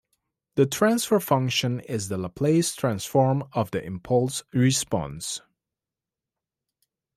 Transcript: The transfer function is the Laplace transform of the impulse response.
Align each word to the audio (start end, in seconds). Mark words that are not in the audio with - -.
The 0.55 0.65
transfer 0.65 1.19
function 1.19 1.79
is 1.81 2.07
the 2.07 2.17
Laplace 2.17 2.73
transform 2.75 3.43
of 3.53 3.69
the 3.69 3.85
impulse 3.85 4.41
response. 4.51 5.41